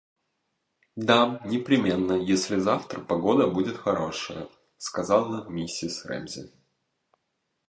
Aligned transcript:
–Да, 0.95 1.39
непременно, 1.45 2.13
если 2.13 2.57
завтра 2.57 3.01
погода 3.01 3.45
будет 3.45 3.77
хорошая,– 3.77 4.49
сказала 4.79 5.47
миссис 5.47 6.05
Рэмзи. 6.05 6.51